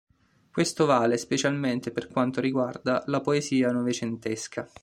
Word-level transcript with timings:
Questo 0.51 0.87
vale 0.87 1.15
specialmente 1.15 1.91
per 1.91 2.07
quanto 2.07 2.41
riguarda 2.41 3.03
la 3.05 3.21
poesia 3.21 3.71
novecentesca. 3.71 4.67